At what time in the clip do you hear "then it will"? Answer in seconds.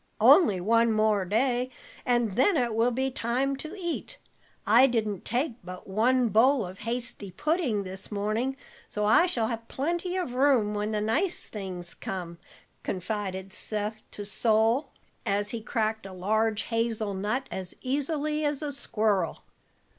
2.31-2.89